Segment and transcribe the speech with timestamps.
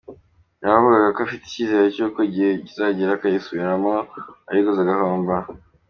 [0.61, 5.35] Yanavugaga ko afite icyizere cy’uko igihe kizagera akayisubirana uwayiguze agahomba.